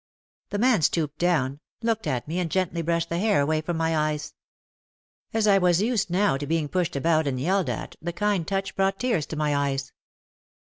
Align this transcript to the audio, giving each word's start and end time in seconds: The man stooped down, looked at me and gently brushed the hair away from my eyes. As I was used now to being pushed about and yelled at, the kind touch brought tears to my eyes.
The 0.49 0.57
man 0.57 0.81
stooped 0.81 1.19
down, 1.19 1.59
looked 1.83 2.07
at 2.07 2.27
me 2.27 2.39
and 2.39 2.49
gently 2.49 2.81
brushed 2.81 3.09
the 3.09 3.19
hair 3.19 3.39
away 3.39 3.61
from 3.61 3.77
my 3.77 3.95
eyes. 3.95 4.33
As 5.31 5.45
I 5.45 5.59
was 5.59 5.79
used 5.79 6.09
now 6.09 6.37
to 6.37 6.47
being 6.47 6.69
pushed 6.69 6.95
about 6.95 7.27
and 7.27 7.39
yelled 7.39 7.69
at, 7.69 7.95
the 8.01 8.11
kind 8.11 8.47
touch 8.47 8.75
brought 8.75 8.97
tears 8.99 9.27
to 9.27 9.35
my 9.35 9.55
eyes. 9.55 9.93